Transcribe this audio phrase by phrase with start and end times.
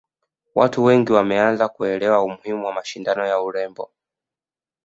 [0.55, 3.91] watu wengi wameanza kuelewa umuhimu wa mashindano ya urembo